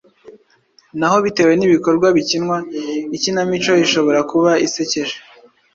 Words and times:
Naho 0.99 1.17
bitewe 1.25 1.53
n’ibikorwa 1.55 2.07
bikinwa, 2.17 2.57
ikinamico 3.15 3.71
ishobora 3.85 4.19
kuba 4.31 4.51
isekeje, 4.65 5.15